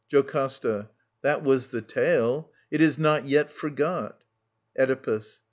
[0.09, 0.89] JOCASTA.
[1.21, 2.49] That was the tale.
[2.71, 4.23] It is not yet forgot.
[4.75, 5.39] Oedipus.